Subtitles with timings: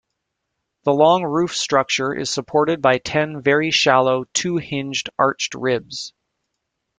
[0.83, 6.13] The long roof structure is supported by ten very shallow "two-hinged" arched ribs.